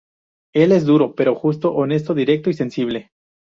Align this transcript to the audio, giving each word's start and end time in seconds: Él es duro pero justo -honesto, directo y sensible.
Él 0.55 0.71
es 0.71 0.85
duro 0.87 1.13
pero 1.13 1.35
justo 1.35 1.75
-honesto, 1.75 2.15
directo 2.15 2.49
y 2.49 2.55
sensible. 2.55 3.11